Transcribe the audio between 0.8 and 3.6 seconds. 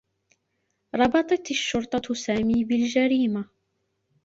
ربطت الشّرطة سامي بالجريمة.